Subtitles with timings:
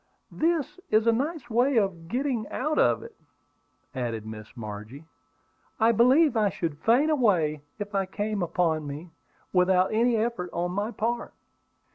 [0.31, 3.15] "That is a nice way to get out of it,"
[3.93, 5.05] added Miss Margie.
[5.79, 9.11] "I believe I should faint away if I came upon one,
[9.53, 11.35] without any effort on my part."